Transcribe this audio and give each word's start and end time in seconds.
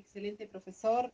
excelente 0.00 0.46
profesor 0.46 1.12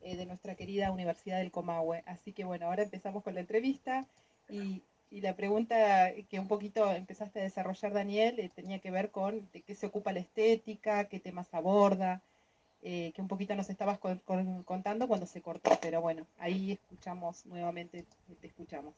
eh, 0.00 0.16
de 0.16 0.26
nuestra 0.26 0.54
querida 0.54 0.92
Universidad 0.92 1.38
del 1.38 1.50
Comahue. 1.50 2.02
Así 2.06 2.32
que 2.32 2.44
bueno, 2.44 2.66
ahora 2.66 2.82
empezamos 2.84 3.22
con 3.22 3.34
la 3.34 3.40
entrevista 3.40 4.06
y, 4.48 4.82
la 5.10 5.34
pregunta 5.34 6.12
que 6.28 6.38
un 6.38 6.48
poquito 6.48 6.92
empezaste 6.92 7.40
a 7.40 7.42
desarrollar, 7.42 7.94
Daniel, 7.94 8.38
eh, 8.38 8.50
tenía 8.54 8.78
que 8.78 8.90
ver 8.90 9.10
con 9.10 9.48
de 9.52 9.62
qué 9.62 9.74
se 9.74 9.86
ocupa 9.86 10.12
la 10.12 10.20
estética, 10.20 11.06
qué 11.06 11.18
temas 11.18 11.54
aborda, 11.54 12.20
eh, 12.82 13.12
que 13.14 13.22
un 13.22 13.28
poquito 13.28 13.56
nos 13.56 13.70
estabas 13.70 13.98
contando 13.98 15.08
cuando 15.08 15.26
se 15.26 15.42
cortó, 15.42 15.70
pero 15.80 16.00
bueno, 16.00 16.26
ahí 16.38 16.72
escuchamos 16.72 17.44
nuevamente, 17.46 18.04
te 18.40 18.46
escuchamos. 18.46 18.94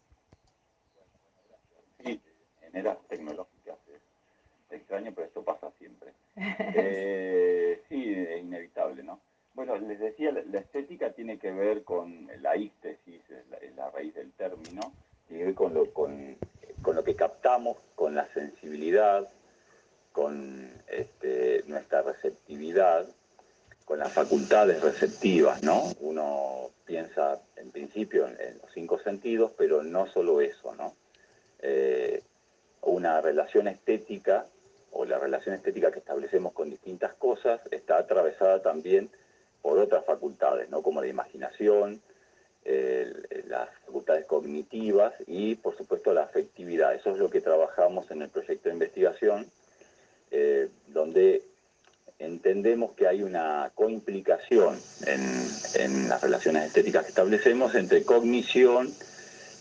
Sí, 2.05 2.21
en 2.62 2.77
eras 2.77 2.99
tecnológicas 3.09 3.79
es 3.89 4.03
extraño, 4.73 5.12
pero 5.15 5.27
esto 5.29 5.43
pasa 5.43 5.71
siempre. 5.79 6.12
Eh, 6.37 7.83
sí, 7.89 8.12
es 8.12 8.43
inevitable, 8.43 9.03
¿no? 9.03 9.21
Bueno, 9.55 9.77
les 9.77 9.99
decía, 9.99 10.31
la 10.51 10.61
estética 10.61 11.11
tiene 11.11 11.38
que 11.38 11.52
ver 11.52 11.84
con 11.84 12.29
la 12.41 12.56
ístesis, 12.56 13.23
es 13.30 13.77
la, 13.77 13.91
raíz 13.91 14.15
del 14.15 14.33
término, 14.33 14.92
tiene 15.27 15.41
que 15.41 15.47
ver 15.47 15.55
con 15.55 15.75
lo, 15.75 15.92
con, 15.92 16.37
lo 16.95 17.05
que 17.05 17.15
captamos, 17.15 17.77
con 17.95 18.15
la 18.15 18.27
sensibilidad, 18.33 19.28
con 20.12 20.70
este, 20.89 21.65
nuestra 21.66 22.02
receptividad, 22.02 23.06
con 23.84 23.98
las 23.98 24.12
facultades 24.12 24.80
receptivas, 24.83 25.62
¿no? 25.62 25.83
Uno 26.01 26.70
piensa 26.84 27.41
en 27.56 27.70
principio 27.70 28.27
en, 28.27 28.59
los 28.59 28.73
cinco 28.73 28.98
sentidos, 28.98 29.53
pero 29.56 29.83
no 29.83 30.06
solo 30.06 30.41
eso, 30.41 30.75
¿no? 30.75 30.95
Eh, 31.61 32.23
una 32.83 33.20
relación 33.20 33.69
estética 33.69 34.47
o 34.92 35.05
la 35.05 35.19
relación 35.19 35.55
estética 35.55 35.92
que 35.92 35.98
establecemos 35.98 36.53
con 36.53 36.70
distintas 36.70 37.14
cosas 37.14 37.61
está 37.70 37.98
atravesada 37.98 38.62
también 38.62 39.11
por 39.62 39.78
otras 39.78 40.05
facultades, 40.05 40.70
¿no? 40.70 40.82
Como 40.82 41.00
la 41.00 41.09
imaginación, 41.09 42.00
las 43.48 43.69
facultades 43.86 44.27
cognitivas 44.27 45.12
y, 45.27 45.56
por 45.56 45.77
supuesto, 45.77 46.12
la 46.12 46.22
afectividad. 46.22 46.94
Eso 46.94 47.11
es 47.11 47.19
lo 47.19 47.28
que 47.28 47.41
trabajamos 47.41 48.11
en 48.11 48.22
el 48.22 48.28
proyecto 48.28 48.69
de 48.69 48.75
investigación, 48.75 49.47
eh, 50.30 50.69
donde 50.89 51.42
entendemos 52.20 52.92
que 52.92 53.08
hay 53.08 53.22
una 53.22 53.72
coimplicación 53.75 54.78
en, 55.06 56.08
las 56.08 56.20
relaciones 56.20 56.67
estéticas 56.67 57.05
que 57.05 57.08
establecemos 57.08 57.74
entre 57.74 58.05
cognición, 58.05 58.92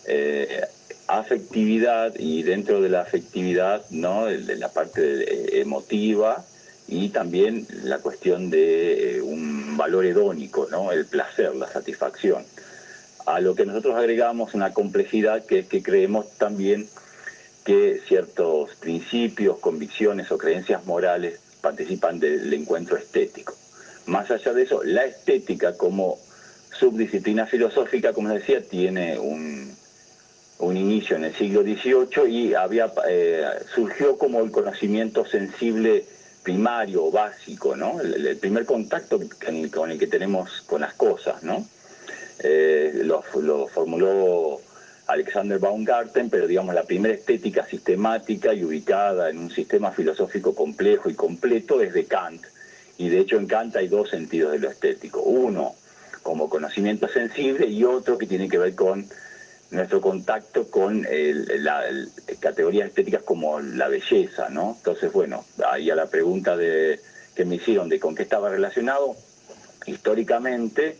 eh, 0.06 0.60
afectividad 1.08 2.14
y 2.18 2.42
dentro 2.42 2.80
de 2.80 2.88
la 2.88 3.00
afectividad, 3.00 3.84
¿no? 3.90 4.28
la 4.28 4.68
parte 4.68 5.60
emotiva 5.60 6.44
y 6.86 7.08
también 7.08 7.66
la 7.84 7.98
cuestión 7.98 8.50
de 8.50 9.16
eh, 9.16 9.22
un 9.22 9.59
valor 9.80 10.04
hedónico, 10.04 10.68
¿no? 10.70 10.92
el 10.92 11.06
placer, 11.06 11.56
la 11.56 11.66
satisfacción. 11.66 12.44
A 13.24 13.40
lo 13.40 13.54
que 13.54 13.64
nosotros 13.64 13.96
agregamos 13.96 14.52
una 14.52 14.74
complejidad 14.74 15.46
que 15.46 15.60
es 15.60 15.66
que 15.68 15.82
creemos 15.82 16.36
también 16.36 16.86
que 17.64 18.02
ciertos 18.06 18.74
principios, 18.74 19.58
convicciones 19.58 20.30
o 20.32 20.36
creencias 20.36 20.84
morales 20.84 21.40
participan 21.62 22.20
del 22.20 22.52
encuentro 22.52 22.98
estético. 22.98 23.54
Más 24.04 24.30
allá 24.30 24.52
de 24.52 24.64
eso, 24.64 24.82
la 24.84 25.06
estética 25.06 25.74
como 25.78 26.18
subdisciplina 26.78 27.46
filosófica, 27.46 28.12
como 28.12 28.28
decía, 28.28 28.62
tiene 28.62 29.18
un, 29.18 29.74
inicio 30.76 31.16
en 31.16 31.24
el 31.24 31.34
siglo 31.34 31.62
XVIII 31.62 32.28
y 32.28 32.54
había, 32.54 32.92
eh, 33.08 33.46
surgió 33.74 34.18
como 34.18 34.40
el 34.40 34.50
conocimiento 34.50 35.24
sensible 35.24 36.04
primario, 36.42 37.10
básico, 37.10 37.76
¿no? 37.76 38.00
El, 38.00 38.36
primer 38.36 38.64
contacto 38.64 39.20
con 39.74 39.90
el, 39.90 39.98
que 39.98 40.06
tenemos 40.06 40.62
con 40.62 40.80
las 40.80 40.94
cosas, 40.94 41.42
¿no? 41.42 41.66
Eh, 42.42 43.02
lo, 43.04 43.22
lo 43.42 43.68
formuló 43.68 44.60
Alexander 45.06 45.58
Baumgarten, 45.58 46.30
pero 46.30 46.46
digamos 46.46 46.74
la 46.74 46.84
primera 46.84 47.14
estética 47.14 47.66
sistemática 47.66 48.54
y 48.54 48.64
ubicada 48.64 49.28
en 49.28 49.38
un 49.38 49.50
sistema 49.50 49.90
filosófico 49.90 50.54
complejo 50.54 51.10
y 51.10 51.14
completo 51.14 51.82
es 51.82 51.92
de 51.92 52.04
Kant. 52.04 52.42
Y 52.96 53.08
de 53.08 53.18
hecho 53.18 53.36
en 53.36 53.46
Kant 53.46 53.76
hay 53.76 53.88
dos 53.88 54.10
sentidos 54.10 54.52
de 54.52 54.60
lo 54.60 54.70
estético. 54.70 55.22
Uno 55.22 55.74
como 56.22 56.48
conocimiento 56.48 57.08
sensible 57.08 57.66
y 57.66 57.84
otro 57.84 58.18
que 58.18 58.26
tiene 58.26 58.48
que 58.48 58.58
ver 58.58 58.74
con 58.74 59.06
nuestro 59.70 60.00
contacto 60.00 60.68
con 60.70 61.06
las 61.08 61.84
categorías 62.40 62.88
estéticas 62.88 63.22
como 63.22 63.60
la 63.60 63.88
belleza, 63.88 64.48
¿no? 64.48 64.74
Entonces, 64.76 65.12
bueno, 65.12 65.44
ahí 65.64 65.90
a 65.90 65.94
la 65.94 66.06
pregunta 66.06 66.56
de, 66.56 66.98
que 67.34 67.44
me 67.44 67.56
hicieron 67.56 67.88
de 67.88 68.00
con 68.00 68.14
qué 68.14 68.24
estaba 68.24 68.50
relacionado, 68.50 69.14
históricamente 69.86 70.96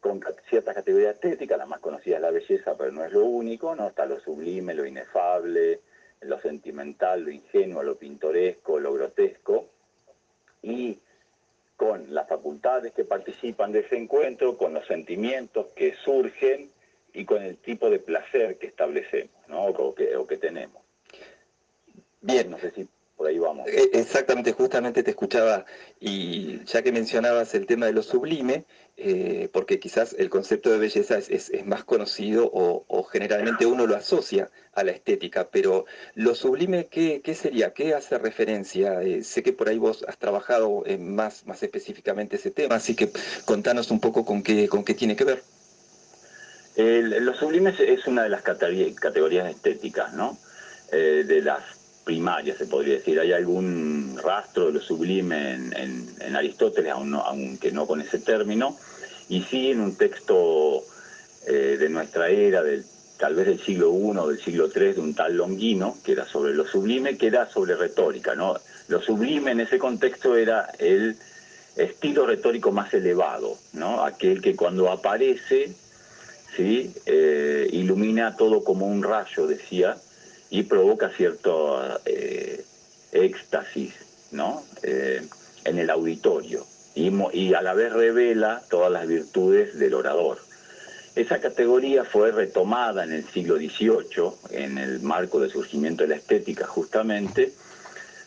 con 0.00 0.20
ciertas 0.50 0.74
categorías 0.74 1.14
estéticas, 1.14 1.56
la 1.56 1.66
más 1.66 1.78
conocida 1.78 2.16
es 2.16 2.22
la 2.22 2.32
belleza, 2.32 2.74
pero 2.76 2.90
no 2.90 3.04
es 3.04 3.12
lo 3.12 3.24
único, 3.24 3.76
¿no? 3.76 3.86
Está 3.86 4.04
lo 4.04 4.18
sublime, 4.18 4.74
lo 4.74 4.84
inefable, 4.84 5.80
lo 6.22 6.40
sentimental, 6.40 7.22
lo 7.22 7.30
ingenuo, 7.30 7.84
lo 7.84 7.96
pintoresco, 7.96 8.80
lo 8.80 8.92
grotesco, 8.94 9.68
y 10.60 10.98
con 11.76 12.12
las 12.12 12.28
facultades 12.28 12.92
que 12.92 13.04
participan 13.04 13.70
de 13.70 13.80
ese 13.80 13.96
encuentro, 13.96 14.56
con 14.56 14.74
los 14.74 14.84
sentimientos 14.88 15.66
que 15.76 15.94
surgen 16.04 16.71
y 17.14 17.24
con 17.24 17.42
el 17.42 17.56
tipo 17.58 17.90
de 17.90 17.98
placer 17.98 18.58
que 18.58 18.66
establecemos, 18.66 19.34
¿no? 19.48 19.66
O 19.66 19.94
que, 19.94 20.10
que 20.28 20.36
tenemos. 20.36 20.82
Bien. 22.20 22.50
No 22.50 22.58
sé 22.58 22.70
si 22.70 22.88
por 23.16 23.26
ahí 23.26 23.38
vamos. 23.38 23.68
Eh, 23.68 23.90
exactamente, 23.92 24.52
justamente 24.52 25.02
te 25.02 25.10
escuchaba 25.10 25.64
y 26.00 26.64
ya 26.64 26.82
que 26.82 26.92
mencionabas 26.92 27.54
el 27.54 27.66
tema 27.66 27.86
de 27.86 27.92
lo 27.92 28.02
sublime, 28.02 28.64
eh, 28.96 29.48
porque 29.52 29.78
quizás 29.78 30.14
el 30.18 30.30
concepto 30.30 30.70
de 30.70 30.78
belleza 30.78 31.18
es, 31.18 31.50
más 31.64 31.84
conocido 31.84 32.50
o, 32.52 33.02
generalmente 33.04 33.66
uno 33.66 33.86
lo 33.86 33.96
asocia 33.96 34.50
a 34.72 34.84
la 34.84 34.92
estética, 34.92 35.48
pero 35.50 35.84
lo 36.14 36.34
sublime, 36.34 36.86
¿qué, 36.86 37.20
sería? 37.34 37.72
¿Qué 37.72 37.94
hace 37.94 38.18
referencia? 38.18 39.02
Eh, 39.02 39.22
sé 39.22 39.42
que 39.42 39.52
por 39.52 39.68
ahí 39.68 39.78
vos 39.78 40.04
has 40.08 40.18
trabajado 40.18 40.84
más, 40.98 41.46
más 41.46 41.62
específicamente 41.62 42.36
ese 42.36 42.50
tema, 42.50 42.76
así 42.76 42.94
que 42.94 43.10
contanos 43.44 43.90
un 43.90 44.00
poco 44.00 44.24
con 44.24 44.42
qué, 44.42 44.68
con 44.68 44.84
qué 44.84 44.94
tiene 44.94 45.16
que 45.16 45.24
ver. 45.24 45.42
Lo 46.76 47.34
sublime 47.34 47.74
es 47.78 48.06
una 48.06 48.22
de 48.22 48.28
las 48.28 48.42
categorías 48.42 49.50
estéticas, 49.50 50.12
¿no? 50.14 50.38
de 50.90 51.40
las 51.42 51.62
primarias, 52.04 52.58
se 52.58 52.66
podría 52.66 52.94
decir. 52.94 53.18
Hay 53.20 53.32
algún 53.32 54.18
rastro 54.22 54.66
de 54.66 54.72
lo 54.72 54.80
sublime 54.80 55.54
en, 55.54 56.36
Aristóteles, 56.36 56.92
aunque 56.92 57.72
no 57.72 57.86
con 57.86 58.00
ese 58.00 58.18
término, 58.18 58.76
y 59.28 59.42
sí 59.42 59.70
en 59.70 59.80
un 59.80 59.96
texto 59.96 60.82
eh, 61.46 61.76
de 61.78 61.88
nuestra 61.88 62.28
era, 62.28 62.62
del, 62.62 62.84
tal 63.18 63.34
vez 63.34 63.46
del 63.46 63.60
siglo 63.60 63.90
I 63.90 64.16
o 64.16 64.28
del 64.28 64.40
siglo 64.40 64.68
III, 64.74 64.94
de 64.94 65.00
un 65.00 65.14
tal 65.14 65.36
Longino, 65.36 65.98
que 66.02 66.12
era 66.12 66.26
sobre 66.26 66.54
lo 66.54 66.66
sublime, 66.66 67.16
que 67.18 67.26
era 67.26 67.48
sobre 67.48 67.76
retórica. 67.76 68.34
¿no? 68.34 68.56
Lo 68.88 69.02
sublime 69.02 69.52
en 69.52 69.60
ese 69.60 69.78
contexto 69.78 70.36
era 70.36 70.70
el 70.78 71.16
estilo 71.76 72.26
retórico 72.26 72.72
más 72.72 72.92
elevado, 72.94 73.58
¿no? 73.74 74.04
aquel 74.04 74.40
que 74.40 74.56
cuando 74.56 74.90
aparece 74.90 75.74
¿sí? 76.56 76.92
Eh, 77.06 77.68
ilumina 77.72 78.36
todo 78.36 78.64
como 78.64 78.86
un 78.86 79.02
rayo, 79.02 79.46
decía, 79.46 79.96
y 80.50 80.64
provoca 80.64 81.10
cierto 81.10 81.80
eh, 82.04 82.64
éxtasis 83.12 83.94
¿no? 84.32 84.64
Eh, 84.82 85.22
en 85.64 85.78
el 85.78 85.90
auditorio 85.90 86.66
y, 86.94 87.54
a 87.54 87.62
la 87.62 87.74
vez 87.74 87.92
revela 87.92 88.62
todas 88.68 88.90
las 88.90 89.06
virtudes 89.06 89.78
del 89.78 89.94
orador. 89.94 90.38
Esa 91.14 91.40
categoría 91.40 92.04
fue 92.04 92.32
retomada 92.32 93.04
en 93.04 93.12
el 93.12 93.24
siglo 93.28 93.56
XVIII, 93.56 94.32
en 94.50 94.78
el 94.78 95.00
marco 95.00 95.40
del 95.40 95.50
surgimiento 95.50 96.02
de 96.02 96.10
la 96.10 96.16
estética 96.16 96.66
justamente, 96.66 97.52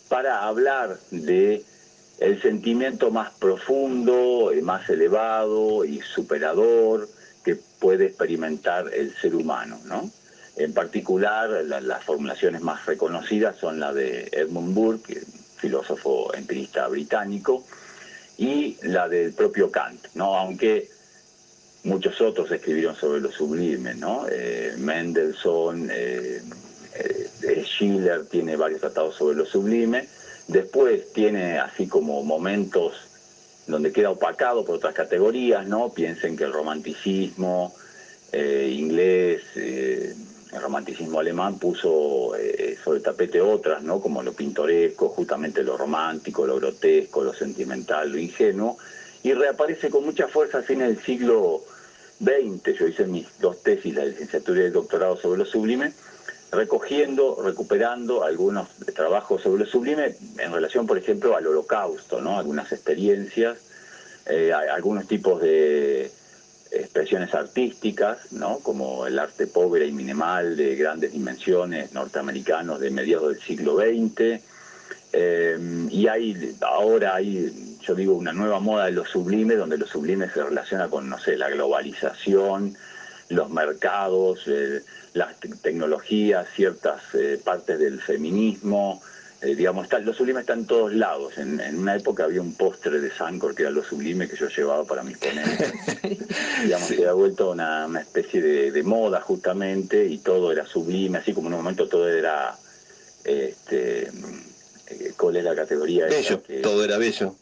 para 0.07 0.43
hablar 0.43 0.97
de 1.11 1.63
el 2.19 2.41
sentimiento 2.41 3.11
más 3.11 3.31
profundo, 3.33 4.51
más 4.61 4.89
elevado 4.89 5.83
y 5.83 6.01
superador 6.01 7.09
que 7.45 7.55
puede 7.55 8.07
experimentar 8.07 8.91
el 8.93 9.15
ser 9.15 9.35
humano, 9.35 9.79
¿no? 9.85 10.09
En 10.57 10.73
particular, 10.73 11.49
las 11.65 12.03
formulaciones 12.03 12.61
más 12.61 12.85
reconocidas 12.85 13.57
son 13.57 13.79
la 13.79 13.93
de 13.93 14.29
Edmund 14.31 14.73
Burke, 14.73 15.21
filósofo 15.57 16.33
empirista 16.33 16.87
británico, 16.87 17.63
y 18.37 18.77
la 18.83 19.07
del 19.07 19.33
propio 19.33 19.69
Kant, 19.69 20.07
¿no? 20.15 20.35
aunque 20.37 20.89
muchos 21.83 22.19
otros 22.19 22.51
escribieron 22.51 22.95
sobre 22.95 23.21
lo 23.21 23.31
sublime, 23.31 23.93
¿no? 23.93 24.25
Eh, 24.29 24.73
Mendelssohn, 24.77 25.89
eh, 25.91 26.41
eh, 26.95 27.63
Schiller 27.63 28.25
tiene 28.25 28.55
varios 28.55 28.81
tratados 28.81 29.15
sobre 29.15 29.37
lo 29.37 29.45
sublime, 29.45 30.07
después 30.47 31.13
tiene 31.13 31.59
así 31.59 31.87
como 31.87 32.23
momentos 32.23 32.93
donde 33.67 33.91
queda 33.91 34.11
opacado 34.11 34.65
por 34.65 34.75
otras 34.75 34.93
categorías, 34.93 35.67
¿no? 35.67 35.89
Piensen 35.89 36.37
que 36.37 36.43
el 36.43 36.53
romanticismo 36.53 37.73
inglés, 38.33 39.43
el 40.55 40.61
romanticismo 40.61 41.19
alemán 41.19 41.59
puso 41.59 42.35
eh, 42.35 42.77
sobre 42.83 43.01
tapete 43.01 43.41
otras, 43.41 43.83
¿no? 43.83 43.99
como 43.99 44.23
lo 44.23 44.33
pintoresco, 44.33 45.09
justamente 45.09 45.63
lo 45.63 45.77
romántico, 45.77 46.45
lo 46.45 46.55
grotesco, 46.55 47.23
lo 47.23 47.33
sentimental, 47.33 48.11
lo 48.11 48.17
ingenuo, 48.17 48.77
y 49.23 49.33
reaparece 49.33 49.89
con 49.89 50.05
mucha 50.05 50.27
fuerza 50.27 50.59
a 50.59 50.61
fines 50.61 50.87
del 50.87 51.03
siglo 51.03 51.63
XX. 52.19 52.77
Yo 52.79 52.87
hice 52.87 53.05
mis 53.05 53.27
dos 53.39 53.61
tesis, 53.63 53.95
la 53.95 54.05
licenciatura 54.05 54.61
y 54.61 54.65
el 54.65 54.73
doctorado 54.73 55.17
sobre 55.17 55.39
lo 55.39 55.45
sublime, 55.45 55.93
recogiendo, 56.55 57.37
recuperando 57.43 58.23
algunos 58.23 58.69
trabajos 58.95 59.41
sobre 59.41 59.65
lo 59.65 59.69
sublime 59.69 60.15
en 60.37 60.53
relación, 60.53 60.87
por 60.87 60.97
ejemplo, 60.97 61.35
al 61.35 61.45
holocausto, 61.45 62.21
¿no? 62.21 62.39
algunas 62.39 62.71
experiencias, 62.71 63.57
eh, 64.25 64.51
algunos 64.53 65.07
tipos 65.07 65.41
de 65.41 66.11
expresiones 66.71 67.33
artísticas, 67.33 68.31
¿no? 68.31 68.59
como 68.59 69.05
el 69.05 69.19
arte 69.19 69.47
pobre 69.47 69.85
y 69.85 69.91
minimal 69.91 70.57
de 70.57 70.75
grandes 70.75 71.11
dimensiones 71.13 71.93
norteamericanos 71.93 72.79
de 72.79 72.89
mediados 72.89 73.29
del 73.29 73.41
siglo 73.41 73.77
XX. 73.77 74.41
Eh, 75.13 75.87
y 75.91 76.07
hay, 76.07 76.55
ahora 76.61 77.15
hay, 77.15 77.77
yo 77.81 77.95
digo, 77.95 78.15
una 78.15 78.33
nueva 78.33 78.59
moda 78.59 78.85
de 78.85 78.91
lo 78.91 79.05
sublime, 79.05 79.55
donde 79.55 79.77
lo 79.77 79.87
sublime 79.87 80.29
se 80.29 80.43
relaciona 80.43 80.89
con, 80.89 81.07
no 81.07 81.17
sé, 81.19 81.37
la 81.37 81.49
globalización, 81.49 82.75
los 83.29 83.49
mercados, 83.49 84.41
eh, 84.47 84.81
las 85.13 85.39
tecnologías, 85.61 86.47
ciertas 86.55 87.01
eh, 87.13 87.39
partes 87.43 87.79
del 87.79 88.01
feminismo, 88.01 89.01
eh, 89.45 89.53
digamos, 89.53 89.83
está, 89.83 89.99
lo 89.99 90.13
sublime 90.13 90.39
está 90.39 90.53
en 90.53 90.65
todos 90.65 90.93
lados. 90.93 91.37
En, 91.37 91.59
una 91.77 91.95
época 91.95 92.23
había 92.23 92.41
un 92.41 92.55
postre 92.55 92.99
de 92.99 93.11
Sancor 93.11 93.53
que 93.53 93.63
era 93.63 93.71
lo 93.71 93.83
sublime 93.83 94.27
que 94.27 94.35
yo 94.35 94.47
llevaba 94.47 94.85
para 94.85 95.03
mis 95.03 95.17
ponentes. 95.17 95.73
digamos, 96.63 96.87
se 96.87 97.07
ha 97.07 97.13
vuelto 97.13 97.51
una, 97.51 97.87
especie 97.99 98.41
de, 98.41 98.83
moda 98.83 99.21
justamente 99.21 100.05
y 100.05 100.17
todo 100.19 100.51
era 100.51 100.65
sublime, 100.65 101.19
así 101.19 101.33
como 101.33 101.47
en 101.47 101.53
un 101.53 101.59
momento 101.59 101.87
todo 101.87 102.09
era, 102.09 102.55
este, 103.23 104.09
eh, 104.87 105.13
¿cuál 105.17 105.35
es 105.35 105.43
la 105.43 105.55
categoría? 105.55 106.05
Bello, 106.05 106.41
todo 106.63 106.83
era 106.83 106.97
bello. 106.97 107.35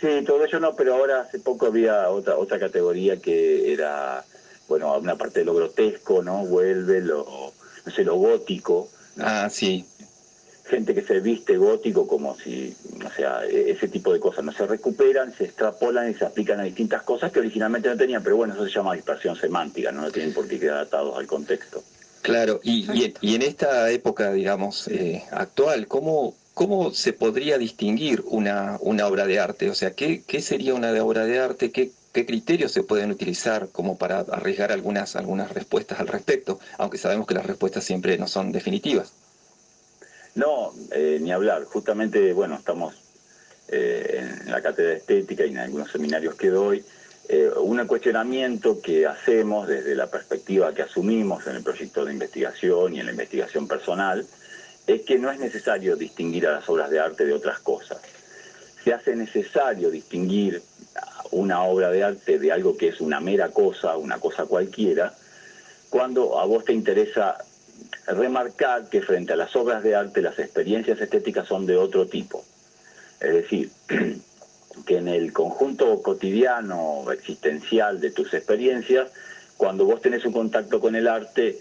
Sí, 0.00 0.24
todo 0.24 0.44
eso 0.44 0.60
no, 0.60 0.74
pero 0.74 0.94
ahora 0.94 1.20
hace 1.20 1.40
poco 1.40 1.66
había 1.66 2.08
otra, 2.08 2.38
otra 2.38 2.58
categoría 2.58 3.18
que 3.18 3.70
era, 3.70 4.24
bueno, 4.70 4.96
una 4.96 5.16
parte 5.16 5.40
de 5.40 5.44
lo 5.44 5.54
grotesco, 5.54 6.22
¿no? 6.22 6.46
Vuelve 6.46 7.02
lo, 7.02 7.52
no 7.84 7.92
sé, 7.92 8.04
lo 8.04 8.16
gótico. 8.16 8.88
Ah, 9.18 9.48
sí 9.50 9.84
gente 10.70 10.94
que 10.94 11.02
se 11.02 11.20
viste 11.20 11.56
gótico 11.56 12.06
como 12.06 12.36
si, 12.36 12.74
o 13.04 13.10
sea, 13.10 13.44
e-, 13.44 13.72
ese 13.72 13.88
tipo 13.88 14.12
de 14.12 14.20
cosas 14.20 14.44
no 14.44 14.52
se 14.52 14.66
recuperan, 14.66 15.34
se 15.36 15.44
extrapolan 15.44 16.10
y 16.10 16.14
se 16.14 16.24
aplican 16.24 16.60
a 16.60 16.62
distintas 16.62 17.02
cosas 17.02 17.32
que 17.32 17.40
originalmente 17.40 17.88
no 17.88 17.96
tenían, 17.96 18.22
pero 18.22 18.36
bueno, 18.36 18.54
eso 18.54 18.64
se 18.64 18.70
llama 18.70 18.94
dispersión 18.94 19.36
semántica, 19.36 19.92
no, 19.92 20.10
tienen 20.10 20.32
por 20.32 20.46
qué 20.46 20.58
quedar 20.58 20.78
atados 20.78 21.18
al 21.18 21.26
contexto. 21.26 21.82
Claro, 22.22 22.60
y, 22.62 22.86
y, 23.22 23.34
en 23.34 23.42
esta 23.42 23.90
época, 23.90 24.30
digamos, 24.32 24.86
eh, 24.88 25.24
actual, 25.32 25.86
¿cómo, 25.88 26.34
¿cómo 26.52 26.92
se 26.92 27.14
podría 27.14 27.56
distinguir 27.56 28.22
una, 28.26 28.78
una 28.82 29.06
obra 29.06 29.26
de 29.26 29.40
arte? 29.40 29.70
O 29.70 29.74
sea, 29.74 29.92
¿qué, 29.92 30.22
qué 30.26 30.42
sería 30.42 30.74
una 30.74 30.92
obra 31.02 31.24
de 31.24 31.38
arte? 31.38 31.72
¿Qué, 31.72 31.90
¿Qué 32.12 32.26
criterios 32.26 32.72
se 32.72 32.82
pueden 32.82 33.12
utilizar 33.12 33.68
como 33.70 33.96
para 33.96 34.20
arriesgar 34.20 34.72
algunas, 34.72 35.14
algunas 35.14 35.52
respuestas 35.52 36.00
al 36.00 36.08
respecto? 36.08 36.58
Aunque 36.78 36.98
sabemos 36.98 37.26
que 37.26 37.34
las 37.34 37.46
respuestas 37.46 37.84
siempre 37.84 38.18
no 38.18 38.26
son 38.26 38.50
definitivas. 38.50 39.12
No, 40.34 40.72
eh, 40.92 41.18
ni 41.20 41.30
hablar. 41.30 41.64
Justamente, 41.64 42.32
bueno, 42.32 42.56
estamos 42.56 42.94
eh, 43.68 44.28
en 44.44 44.50
la 44.50 44.60
cátedra 44.60 44.90
de 44.90 44.96
estética 44.96 45.46
y 45.46 45.50
en 45.50 45.58
algunos 45.58 45.90
seminarios 45.90 46.34
que 46.34 46.50
doy. 46.50 46.84
Eh, 47.28 47.48
un 47.62 47.86
cuestionamiento 47.86 48.80
que 48.80 49.06
hacemos 49.06 49.68
desde 49.68 49.94
la 49.94 50.10
perspectiva 50.10 50.74
que 50.74 50.82
asumimos 50.82 51.46
en 51.46 51.54
el 51.54 51.62
proyecto 51.62 52.04
de 52.04 52.12
investigación 52.12 52.96
y 52.96 52.98
en 52.98 53.06
la 53.06 53.12
investigación 53.12 53.68
personal 53.68 54.26
es 54.88 55.02
que 55.02 55.16
no 55.16 55.30
es 55.30 55.38
necesario 55.38 55.94
distinguir 55.94 56.48
a 56.48 56.52
las 56.52 56.68
obras 56.68 56.90
de 56.90 56.98
arte 56.98 57.24
de 57.24 57.32
otras 57.32 57.60
cosas. 57.60 57.98
Se 58.82 58.92
hace 58.92 59.14
necesario 59.14 59.90
distinguir 59.90 60.60
una 61.32 61.62
obra 61.62 61.90
de 61.90 62.04
arte 62.04 62.38
de 62.38 62.52
algo 62.52 62.76
que 62.76 62.88
es 62.88 63.00
una 63.00 63.20
mera 63.20 63.50
cosa, 63.50 63.96
una 63.96 64.18
cosa 64.18 64.46
cualquiera, 64.46 65.14
cuando 65.88 66.38
a 66.38 66.46
vos 66.46 66.64
te 66.64 66.72
interesa 66.72 67.36
remarcar 68.06 68.88
que 68.88 69.02
frente 69.02 69.32
a 69.32 69.36
las 69.36 69.54
obras 69.56 69.82
de 69.82 69.94
arte 69.94 70.22
las 70.22 70.38
experiencias 70.38 71.00
estéticas 71.00 71.46
son 71.46 71.66
de 71.66 71.76
otro 71.76 72.06
tipo. 72.06 72.44
Es 73.20 73.34
decir, 73.34 73.70
que 74.86 74.96
en 74.96 75.08
el 75.08 75.32
conjunto 75.32 76.00
cotidiano, 76.02 77.10
existencial 77.12 78.00
de 78.00 78.10
tus 78.10 78.32
experiencias, 78.34 79.10
cuando 79.56 79.84
vos 79.84 80.00
tenés 80.00 80.24
un 80.24 80.32
contacto 80.32 80.80
con 80.80 80.94
el 80.96 81.06
arte, 81.06 81.58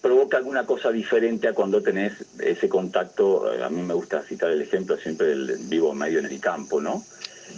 provoca 0.00 0.36
alguna 0.36 0.64
cosa 0.64 0.90
diferente 0.90 1.48
a 1.48 1.54
cuando 1.54 1.82
tenés 1.82 2.12
ese 2.38 2.68
contacto, 2.68 3.52
eh, 3.52 3.62
a 3.62 3.68
mí 3.68 3.82
me 3.82 3.94
gusta 3.94 4.22
citar 4.22 4.50
el 4.50 4.62
ejemplo 4.62 4.96
siempre 4.96 5.28
del 5.28 5.56
vivo 5.64 5.92
medio 5.92 6.20
en 6.20 6.26
el 6.26 6.40
campo, 6.40 6.80
¿no? 6.80 7.02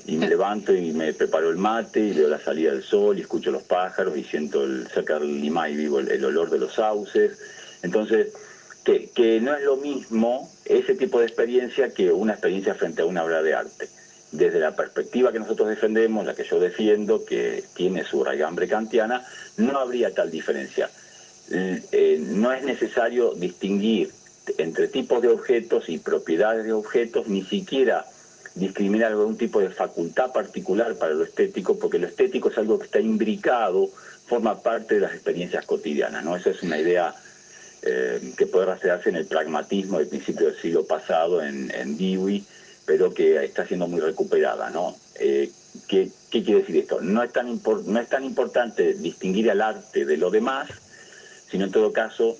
Y 0.06 0.16
me 0.16 0.28
levanto 0.28 0.74
y 0.74 0.92
me 0.92 1.12
preparo 1.12 1.50
el 1.50 1.56
mate 1.56 2.00
y 2.00 2.12
veo 2.12 2.28
la 2.28 2.40
salida 2.40 2.72
del 2.72 2.82
sol 2.82 3.18
y 3.18 3.22
escucho 3.22 3.50
los 3.50 3.62
pájaros 3.62 4.16
y 4.16 4.24
siento 4.24 4.64
el 4.64 4.88
sacar 4.88 5.22
lima 5.22 5.68
y 5.68 5.76
vivo 5.76 6.00
el 6.00 6.24
olor 6.24 6.50
de 6.50 6.58
los 6.58 6.74
sauces 6.74 7.38
entonces, 7.82 8.32
que, 8.84 9.40
no 9.40 9.54
es 9.54 9.62
lo 9.64 9.76
mismo 9.76 10.50
ese 10.64 10.94
tipo 10.94 11.18
de 11.18 11.26
experiencia 11.26 11.90
que 11.90 12.12
una 12.12 12.32
experiencia 12.32 12.74
frente 12.74 13.02
a 13.02 13.06
una 13.06 13.24
obra 13.24 13.42
de 13.42 13.54
arte. 13.54 13.88
Desde 14.30 14.60
la 14.60 14.74
perspectiva 14.74 15.32
que 15.32 15.40
nosotros 15.40 15.68
defendemos, 15.68 16.24
la 16.24 16.34
que 16.34 16.44
yo 16.44 16.58
defiendo, 16.58 17.24
que 17.24 17.64
tiene 17.74 18.04
su 18.04 18.24
raigambre 18.24 18.66
kantiana, 18.66 19.26
no 19.58 19.78
habría 19.78 20.14
tal 20.14 20.30
diferencia. 20.30 20.88
Eh, 21.50 22.18
no 22.28 22.52
es 22.52 22.62
necesario 22.64 23.34
distinguir 23.34 24.10
entre 24.58 24.88
tipos 24.88 25.20
de 25.20 25.28
objetos 25.28 25.88
y 25.88 25.98
propiedades 25.98 26.64
de 26.64 26.72
objetos, 26.72 27.28
ni 27.28 27.42
siquiera 27.42 28.06
discriminar 28.54 29.12
algún 29.12 29.36
tipo 29.36 29.60
de 29.60 29.70
facultad 29.70 30.32
particular 30.32 30.94
para 30.96 31.14
lo 31.14 31.24
estético, 31.24 31.78
porque 31.78 31.98
lo 31.98 32.06
estético 32.06 32.50
es 32.50 32.58
algo 32.58 32.78
que 32.78 32.86
está 32.86 33.00
imbricado, 33.00 33.88
forma 34.26 34.60
parte 34.62 34.96
de 34.96 35.00
las 35.00 35.12
experiencias 35.12 35.64
cotidianas, 35.66 36.24
¿no? 36.24 36.36
Esa 36.36 36.50
es 36.50 36.62
una 36.62 36.78
idea 36.78 37.14
eh, 37.84 38.32
que 38.36 38.46
puede 38.46 38.66
rastrearse 38.66 39.08
en 39.08 39.16
el 39.16 39.26
pragmatismo 39.26 39.98
del 39.98 40.06
principio 40.06 40.46
del 40.46 40.56
siglo 40.56 40.86
pasado 40.86 41.42
en, 41.42 41.96
Dewey, 41.96 42.44
pero 42.86 43.12
que 43.12 43.44
está 43.44 43.66
siendo 43.66 43.88
muy 43.88 44.00
recuperada. 44.00 44.70
¿no? 44.70 44.96
Eh, 45.16 45.50
¿qué, 45.88 46.08
quiere 46.30 46.60
decir 46.60 46.76
esto? 46.76 47.00
No 47.00 47.24
es, 47.24 47.32
tan 47.32 47.60
no 47.86 48.00
es 48.00 48.08
tan 48.08 48.24
importante 48.24 48.94
distinguir 48.94 49.50
al 49.50 49.62
arte 49.62 50.04
de 50.04 50.16
lo 50.16 50.30
demás, 50.30 50.68
sino 51.50 51.64
en 51.64 51.72
todo 51.72 51.92
caso 51.92 52.36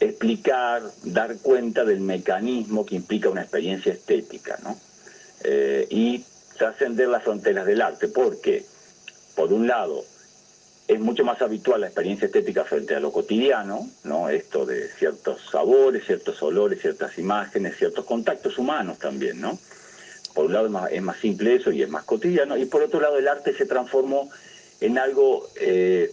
explicar, 0.00 0.82
dar 1.04 1.36
cuenta 1.38 1.84
del 1.84 2.00
mecanismo 2.00 2.84
que 2.84 2.96
implica 2.96 3.28
una 3.28 3.42
experiencia 3.42 3.92
estética, 3.92 4.58
¿no? 4.62 4.78
Eh, 5.44 5.86
y 5.90 6.24
trascender 6.56 7.08
las 7.08 7.22
fronteras 7.22 7.66
del 7.66 7.82
arte, 7.82 8.08
porque, 8.08 8.64
por 9.34 9.52
un 9.52 9.66
lado, 9.66 10.04
es 10.88 11.00
mucho 11.00 11.24
más 11.24 11.42
habitual 11.42 11.80
la 11.80 11.88
experiencia 11.88 12.26
estética 12.26 12.64
frente 12.64 12.94
a 12.94 13.00
lo 13.00 13.12
cotidiano, 13.12 13.88
¿no? 14.04 14.28
Esto 14.28 14.66
de 14.66 14.88
ciertos 14.88 15.40
sabores, 15.50 16.04
ciertos 16.06 16.42
olores, 16.42 16.80
ciertas 16.80 17.18
imágenes, 17.18 17.76
ciertos 17.76 18.04
contactos 18.04 18.58
humanos 18.58 18.98
también, 18.98 19.40
¿no? 19.40 19.58
Por 20.34 20.46
un 20.46 20.52
lado 20.52 20.86
es 20.88 21.02
más, 21.02 21.18
simple 21.18 21.56
eso 21.56 21.72
y 21.72 21.82
es 21.82 21.88
más 21.88 22.04
cotidiano, 22.04 22.56
y 22.56 22.66
por 22.66 22.82
otro 22.82 23.00
lado 23.00 23.18
el 23.18 23.26
arte 23.26 23.54
se 23.54 23.66
transformó 23.66 24.30
en 24.80 24.98
algo 24.98 25.48
eh, 25.56 26.12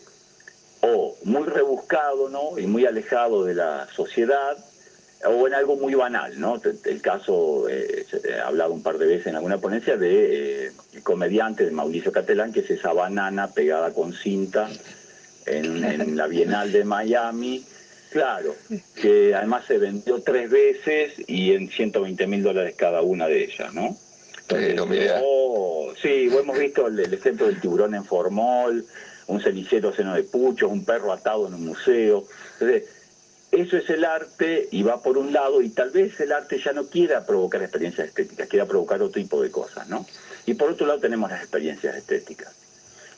o 0.86 1.16
muy 1.24 1.48
rebuscado, 1.48 2.30
¿no? 2.30 2.60
Y 2.60 2.68
muy 2.68 2.86
alejado 2.86 3.46
de 3.46 3.56
la 3.56 3.88
sociedad, 3.96 4.58
o 5.26 5.48
en 5.48 5.54
algo 5.54 5.78
muy 5.78 5.96
banal, 5.96 6.38
¿no? 6.38 6.62
El 6.84 7.02
caso, 7.02 7.70
eh, 7.70 8.06
he 8.26 8.34
hablado 8.34 8.74
un 8.74 8.84
par 8.84 8.98
de 8.98 9.06
veces 9.06 9.28
en 9.28 9.38
alguna 9.38 9.60
ponencia 9.60 9.96
de 9.96 10.66
eh, 10.66 10.72
el 10.94 11.02
comediante 11.02 11.64
de 11.64 11.72
Mauricio 11.72 12.12
Catelán, 12.12 12.52
que 12.52 12.60
es 12.60 12.70
esa 12.70 12.92
banana 12.92 13.48
pegada 13.48 13.94
con 13.94 14.14
cinta 14.14 14.70
en, 15.46 16.18
la 16.18 16.28
Bienal 16.28 16.74
de 16.74 16.84
Miami, 16.84 17.64
claro, 18.12 18.54
que 19.02 19.34
además 19.34 19.64
se 19.66 19.78
vendió 19.78 20.22
tres 20.22 20.50
veces 20.50 21.14
y 21.28 21.54
en 21.54 21.70
120 21.70 22.28
mil 22.28 22.44
dólares 22.44 22.76
cada 22.78 23.02
una 23.02 23.28
de 23.28 23.46
ellas, 23.46 23.74
¿no? 23.74 23.96
oh, 25.24 25.94
sí, 26.02 26.30
hemos 26.30 26.60
visto 26.60 26.88
el, 26.88 27.00
el, 27.00 27.14
ejemplo 27.14 27.46
del 27.46 27.62
tiburón 27.62 27.96
en 27.96 28.04
Formol, 28.04 28.86
un 29.28 29.42
cenicero 29.42 29.94
lleno 29.96 30.14
de 30.14 30.24
puchos, 30.24 30.72
un 30.72 30.86
perro 30.86 31.12
atado 31.12 31.48
en 31.48 31.54
un 31.54 31.66
museo. 31.66 32.26
Entonces, 32.54 32.90
eso 33.54 33.78
es 33.78 33.90
el 33.92 34.04
arte 34.04 34.68
y 34.72 34.82
va 34.82 35.02
por 35.02 35.18
un 35.18 35.32
lado 35.32 35.62
y 35.62 35.70
tal 35.70 35.92
vez 35.92 36.20
el 36.20 36.32
arte 36.32 36.60
ya 36.60 36.74
no 36.74 36.88
quiera 36.88 37.26
provocar 37.26 37.62
experiencias 37.62 38.08
estéticas, 38.08 38.48
quiera 38.48 38.66
provocar 38.66 39.02
otro 39.02 39.22
tipo 39.22 39.42
de 39.42 39.52
cosas, 39.52 39.88
¿no? 39.88 40.06
Y 40.48 40.56
por 40.56 40.72
otro 40.72 40.88
lado 40.88 41.00
tenemos 41.00 41.30
las 41.30 41.42
experiencias 41.42 41.96
estéticas, 41.96 42.52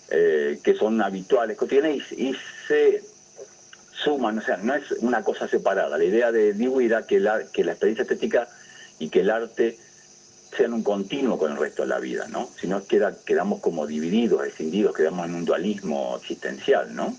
eh, 0.10 0.60
que 0.62 0.76
son 0.76 1.02
habituales, 1.02 1.56
cotidianas 1.56 2.12
y, 2.12 2.36
se 2.68 3.02
suman, 3.94 4.40
o 4.40 4.42
sea, 4.42 4.58
no 4.58 4.76
es 4.76 4.92
una 5.00 5.24
cosa 5.24 5.48
separada. 5.48 5.98
La 5.98 6.04
idea 6.04 6.34
de 6.34 6.54
Dewey 6.54 6.88
era 6.88 7.08
que 7.08 7.22
la, 7.22 7.48
que 7.52 7.64
la 7.64 7.72
experiencia 7.72 8.04
estética 8.04 8.50
y 9.00 9.08
que 9.08 9.22
el 9.22 9.30
arte 9.30 9.78
sean 10.56 10.74
un 10.74 10.84
continuo 10.84 11.38
con 11.38 11.52
el 11.52 11.58
resto 11.58 11.84
de 11.84 11.90
la 11.90 12.00
vida, 12.00 12.28
¿no? 12.28 12.50
Si 12.60 12.68
no 12.68 12.84
queda, 12.86 13.16
quedamos 13.26 13.62
como 13.62 13.88
divididos, 13.88 14.46
escindidos, 14.46 14.96
quedamos 14.96 15.26
en 15.28 15.36
un 15.36 15.46
dualismo 15.46 16.18
existencial, 16.18 16.96
¿no? 16.96 17.16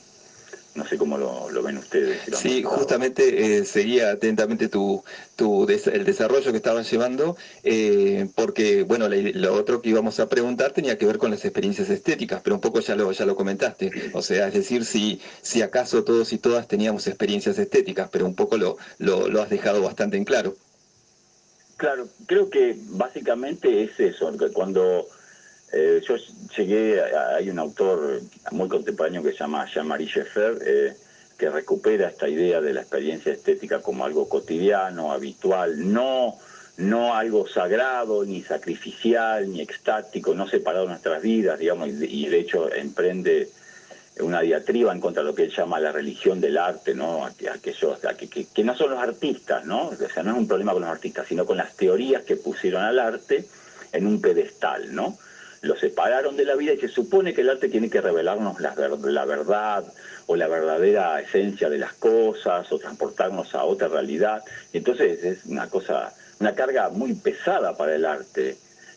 No 0.76 0.86
sé 0.86 0.98
cómo 0.98 1.16
lo, 1.16 1.62
ven 1.62 1.78
ustedes. 1.78 2.20
sí, 2.34 2.62
justamente 2.62 3.60
eh, 3.60 3.64
seguía 3.64 4.10
atentamente 4.10 4.68
tu, 4.68 5.02
tu 5.34 5.66
el 5.66 6.04
desarrollo 6.04 6.50
que 6.50 6.58
estabas 6.58 6.90
llevando, 6.90 7.36
eh, 7.64 8.28
porque, 8.34 8.82
bueno, 8.82 9.08
lo 9.08 9.54
otro 9.54 9.80
que 9.80 9.88
íbamos 9.88 10.20
a 10.20 10.28
preguntar 10.28 10.72
tenía 10.72 10.98
que 10.98 11.06
ver 11.06 11.16
con 11.16 11.30
las 11.30 11.44
experiencias 11.46 11.88
estéticas, 11.88 12.42
pero 12.44 12.56
un 12.56 12.60
poco 12.60 12.80
ya 12.80 12.94
lo, 12.94 13.10
ya 13.10 13.24
lo 13.24 13.36
comentaste. 13.36 13.90
O 14.12 14.20
sea, 14.20 14.48
es 14.48 14.54
decir, 14.54 14.84
si, 14.84 15.20
si 15.40 15.62
acaso 15.62 16.04
todos 16.04 16.34
y 16.34 16.38
todas 16.38 16.68
teníamos 16.68 17.06
experiencias 17.06 17.58
estéticas, 17.58 18.10
pero 18.12 18.26
un 18.26 18.34
poco 18.34 18.58
lo, 18.58 18.76
lo, 18.98 19.28
lo 19.28 19.40
has 19.40 19.48
dejado 19.48 19.80
bastante 19.80 20.18
en 20.18 20.24
claro. 20.24 20.56
Claro, 21.76 22.08
creo 22.26 22.48
que 22.48 22.74
básicamente 22.90 23.84
es 23.84 24.00
eso, 24.00 24.32
cuando 24.54 25.06
eh, 25.72 26.00
yo 26.06 26.16
llegué, 26.56 27.02
hay 27.02 27.50
un 27.50 27.58
autor 27.58 28.22
muy 28.50 28.68
contemporáneo 28.68 29.22
que 29.22 29.32
se 29.32 29.38
llama 29.38 29.66
Jean-Marie 29.66 30.08
Schaeffer, 30.08 30.58
eh, 30.64 30.96
que 31.36 31.50
recupera 31.50 32.08
esta 32.08 32.28
idea 32.28 32.62
de 32.62 32.72
la 32.72 32.80
experiencia 32.80 33.32
estética 33.32 33.82
como 33.82 34.04
algo 34.06 34.28
cotidiano, 34.28 35.12
habitual, 35.12 35.92
no, 35.92 36.38
no 36.78 37.14
algo 37.14 37.46
sagrado, 37.46 38.24
ni 38.24 38.42
sacrificial, 38.42 39.50
ni 39.50 39.60
extático, 39.60 40.34
no 40.34 40.48
separado 40.48 40.84
de 40.84 40.92
nuestras 40.92 41.20
vidas, 41.20 41.58
digamos, 41.58 41.88
y 41.88 42.28
de, 42.28 42.38
hecho 42.38 42.72
emprende 42.72 43.50
una 44.20 44.40
diatriba 44.40 44.92
en 44.92 45.00
contra 45.00 45.22
de 45.22 45.28
lo 45.28 45.34
que 45.34 45.44
él 45.44 45.52
llama 45.54 45.78
la 45.78 45.92
religión 45.92 46.40
del 46.40 46.56
arte, 46.56 46.94
¿no? 46.94 47.26
Aquellos, 47.26 47.98
que, 48.18 48.46
que, 48.46 48.64
no 48.64 48.76
son 48.76 48.90
los 48.90 48.98
artistas, 48.98 49.64
¿no? 49.66 49.88
O 49.88 49.96
sea, 49.96 50.22
no 50.22 50.32
es 50.32 50.36
un 50.38 50.48
problema 50.48 50.72
con 50.72 50.82
los 50.82 50.90
artistas, 50.90 51.26
sino 51.28 51.44
con 51.44 51.58
las 51.58 51.76
teorías 51.76 52.22
que 52.22 52.36
pusieron 52.36 52.82
al 52.82 52.98
arte 52.98 53.44
en 53.92 54.06
un 54.06 54.20
pedestal, 54.20 54.94
¿no? 54.94 55.18
lo 55.62 55.76
separaron 55.76 56.36
de 56.36 56.44
la 56.44 56.54
vida 56.54 56.72
y 56.72 56.78
se 56.78 56.88
supone 56.88 57.34
que 57.34 57.40
el 57.40 57.50
arte 57.50 57.68
tiene 57.68 57.90
que 57.90 58.00
revelarnos 58.00 58.60
la, 58.60 58.74
la, 58.76 59.24
verdad 59.24 59.84
o 60.26 60.36
la 60.36 60.48
verdadera 60.48 61.20
esencia 61.20 61.68
de 61.68 61.78
las 61.78 61.94
cosas 61.94 62.70
o 62.72 62.78
transportarnos 62.78 63.54
a 63.54 63.64
otra 63.64 63.88
realidad. 63.88 64.42
Entonces 64.72 65.22
es 65.24 65.46
una 65.46 65.68
cosa, 65.68 66.12
una 66.40 66.54
carga 66.54 66.88
muy 66.90 67.14
pesada 67.14 67.76
para 67.76 67.94
el 67.94 68.04
arte, 68.04 68.56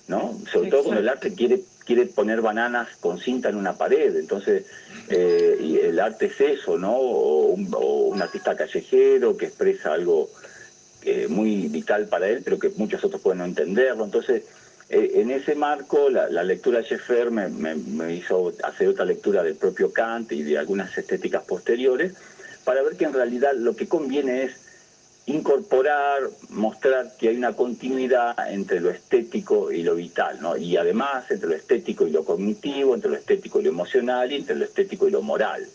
¿no? 0.10 0.38
Sobre 0.52 0.70
todo 0.70 0.84
cuando 0.84 1.02
el 1.02 1.08
arte 1.08 1.34
quiere 1.34 1.62
quiere 1.86 2.06
poner 2.06 2.42
bananas 2.42 2.90
con 3.00 3.20
cinta 3.20 3.50
en 3.50 3.56
una 3.56 3.74
pared, 3.74 4.16
entonces 4.16 4.66
eh, 5.10 5.58
y 5.60 5.78
el 5.78 6.00
arte 6.00 6.28
es 6.28 6.40
eso, 6.40 6.78
¿no? 6.78 6.96
O 6.96 7.46
un, 7.48 8.22
artista 8.22 8.56
callejero 8.56 9.36
que 9.36 9.48
expresa 9.48 9.94
algo 9.94 10.30
eh, 11.02 11.28
muy 11.28 11.68
vital 11.68 12.08
para 12.08 12.28
él, 12.28 12.42
pero 12.44 12.60
que 12.60 12.70
muchos 12.76 13.04
otros 13.04 13.22
pueden 13.22 13.40
no 13.40 13.46
entenderlo, 13.46 14.06
entonces 14.06 14.44
eh, 14.90 15.14
en 15.16 15.32
ese 15.32 15.56
marco, 15.56 16.10
la, 16.10 16.44
lectura 16.44 16.80
de 16.80 16.84
Schaeffer 16.84 17.32
me, 17.32 18.14
hizo 18.14 18.54
hacer 18.64 18.90
otra 18.90 19.06
lectura 19.06 19.42
del 19.42 19.56
propio 19.56 19.92
Kant 19.92 20.32
y 20.32 20.44
de 20.44 20.60
algunas 20.60 20.96
estéticas 20.96 21.44
posteriores, 21.44 22.14
para 22.66 22.84
ver 22.84 22.98
que 22.98 23.06
en 23.06 23.14
realidad 23.14 23.54
lo 23.56 23.76
que 23.76 23.88
conviene 23.88 24.44
es 24.44 24.69
incorporar, 25.30 26.30
mostrar 26.50 27.16
que 27.18 27.30
hay 27.30 27.38
una 27.38 27.54
continuidad 27.54 28.36
entre 28.52 28.80
lo 28.80 28.90
estético 28.90 29.72
y 29.72 29.84
lo 29.84 29.96
vital, 29.96 30.42
¿no? 30.42 30.58
Y 30.58 30.76
además 30.76 31.30
entre 31.30 31.50
lo 31.50 31.56
estético 31.56 32.08
y 32.08 32.12
lo 32.12 32.26
cognitivo, 32.26 32.96
entre 32.96 33.12
lo 33.12 33.18
estético 33.18 33.60
y 33.60 33.64
lo 33.64 33.70
emocional 33.70 34.32
y 34.32 34.36
entre 34.36 34.56
lo 34.56 34.66
estético 34.66 35.08
y 35.08 35.12
lo 35.12 35.22
moral, 35.22 35.68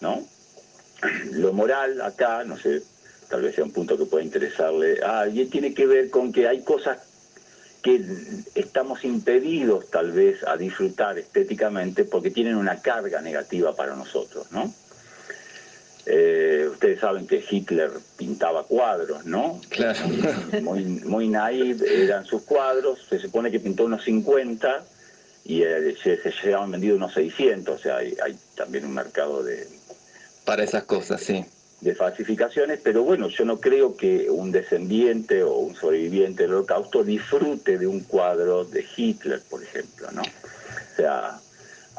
¿no? 0.00 0.22
Lo 1.32 1.52
moral 1.52 2.00
acá, 2.00 2.42
no 2.44 2.56
sé, 2.56 2.82
tal 3.28 3.42
vez 3.42 3.54
sea 3.54 3.64
un 3.64 3.70
punto 3.70 3.98
que 3.98 4.06
pueda 4.06 4.24
interesarle 4.24 5.02
a 5.04 5.20
alguien, 5.20 5.50
tiene 5.50 5.74
que 5.74 5.86
ver 5.86 6.08
con 6.08 6.32
que 6.32 6.48
hay 6.48 6.62
cosas 6.62 6.98
que 7.82 8.02
estamos 8.54 9.04
impedidos 9.04 9.90
tal 9.90 10.12
vez 10.12 10.42
a 10.44 10.56
disfrutar 10.56 11.18
estéticamente 11.18 12.04
porque 12.04 12.30
tienen 12.30 12.56
una 12.56 12.80
carga 12.80 13.20
negativa 13.20 13.76
para 13.76 13.94
nosotros, 13.94 14.50
¿no? 14.50 14.72
Eh, 16.06 16.68
ustedes 16.70 17.00
saben 17.00 17.26
que 17.26 17.44
Hitler 17.48 17.90
pintaba 18.16 18.62
cuadros, 18.64 19.26
¿no? 19.26 19.60
Claro. 19.70 19.98
Muy, 20.62 20.84
muy 20.84 21.28
naive 21.28 22.04
eran 22.04 22.24
sus 22.24 22.42
cuadros, 22.42 23.00
se 23.08 23.18
supone 23.18 23.50
que 23.50 23.58
pintó 23.58 23.84
unos 23.84 24.04
50 24.04 24.84
y 25.44 25.62
eh, 25.62 25.96
se, 26.00 26.22
se 26.22 26.32
llegaban 26.42 26.70
vendidos 26.70 26.96
unos 26.98 27.12
600, 27.14 27.74
o 27.74 27.82
sea, 27.82 27.96
hay, 27.96 28.16
hay 28.24 28.36
también 28.54 28.84
un 28.84 28.94
mercado 28.94 29.42
de... 29.42 29.66
Para 30.44 30.62
esas 30.62 30.84
cosas, 30.84 31.20
sí 31.20 31.44
de 31.80 31.94
falsificaciones, 31.94 32.80
pero 32.82 33.02
bueno, 33.02 33.28
yo 33.28 33.44
no 33.44 33.60
creo 33.60 33.96
que 33.96 34.30
un 34.30 34.50
descendiente 34.50 35.42
o 35.42 35.58
un 35.58 35.74
sobreviviente 35.74 36.44
del 36.44 36.54
holocausto 36.54 37.04
disfrute 37.04 37.78
de 37.78 37.86
un 37.86 38.00
cuadro 38.00 38.64
de 38.64 38.84
Hitler, 38.96 39.42
por 39.48 39.62
ejemplo, 39.62 40.10
¿no? 40.12 40.22
O 40.22 40.96
sea, 40.96 41.38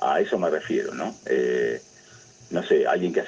a 0.02 0.20
eso 0.20 0.38
me 0.40 0.50
refiero, 0.50 0.94
¿no? 0.96 1.16
Eh, 1.28 1.80
no 2.50 2.64
sé, 2.64 2.88
alguien 2.88 3.14
que 3.14 3.16